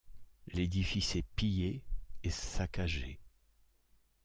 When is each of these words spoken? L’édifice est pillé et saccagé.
L’édifice 0.47 1.15
est 1.15 1.25
pillé 1.35 1.83
et 2.23 2.31
saccagé. 2.31 3.19